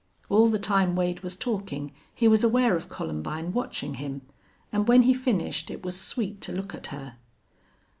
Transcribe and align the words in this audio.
All 0.29 0.47
the 0.47 0.57
time 0.57 0.95
Wade 0.95 1.19
was 1.19 1.35
talking 1.35 1.91
he 2.15 2.27
was 2.27 2.43
aware 2.43 2.75
of 2.75 2.89
Columbine 2.89 3.53
watching 3.53 3.93
him, 4.01 4.23
and 4.71 4.87
when 4.87 5.03
he 5.03 5.13
finished 5.13 5.69
it 5.69 5.83
was 5.85 5.95
sweet 5.95 6.41
to 6.41 6.51
look 6.51 6.73
at 6.73 6.87
her. 6.87 7.17